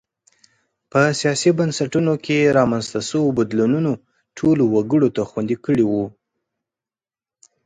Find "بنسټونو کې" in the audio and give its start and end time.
1.59-2.53